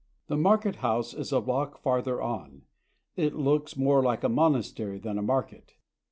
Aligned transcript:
The 0.29 0.35
market 0.35 0.77
house 0.77 1.13
is 1.13 1.31
a 1.31 1.39
block 1.39 1.77
farther 1.77 2.23
on. 2.23 2.63
It 3.15 3.35
looks 3.35 3.77
more 3.77 4.01
like 4.01 4.23
a 4.23 4.29
monastery 4.29 4.97
than 4.97 5.19
a 5.19 5.21
market. 5.21 5.75